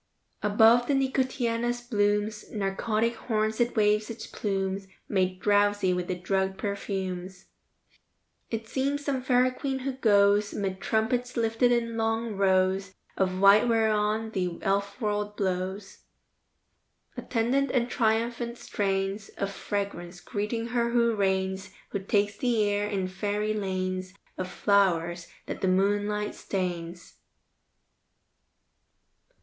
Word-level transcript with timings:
Above 0.41 0.87
the 0.87 0.95
nicotiana's 0.95 1.79
blooms' 1.81 2.49
Narcotic 2.51 3.13
horns 3.15 3.59
it 3.59 3.75
waves 3.75 4.09
its 4.09 4.25
plumes, 4.25 4.87
Made 5.07 5.39
drowsy 5.39 5.93
with 5.93 6.07
the 6.07 6.15
drugged 6.15 6.57
perfumes. 6.57 7.45
It 8.49 8.67
seems 8.67 9.05
some 9.05 9.21
Fairy 9.21 9.51
Queen 9.51 9.77
who 9.77 9.91
goes 9.91 10.55
'Mid 10.55 10.81
trumpets 10.81 11.37
lifted 11.37 11.71
in 11.71 11.97
long 11.97 12.35
rows 12.35 12.95
Of 13.15 13.37
white 13.39 13.67
whereon 13.69 14.31
the 14.31 14.57
Elfworld 14.63 15.37
blows. 15.37 15.99
Attendant 17.15 17.69
and 17.69 17.87
triumphant 17.87 18.57
strains 18.57 19.29
Of 19.37 19.51
fragrance, 19.51 20.19
greeting 20.19 20.69
her 20.69 20.89
who 20.89 21.13
reigns, 21.13 21.69
Who 21.89 21.99
takes 21.99 22.37
the 22.37 22.63
air 22.63 22.89
in 22.89 23.07
fairy 23.07 23.53
lanes 23.53 24.15
Of 24.35 24.49
flowers, 24.49 25.27
that 25.45 25.61
the 25.61 25.67
moonlight 25.67 26.33
stains. 26.33 27.17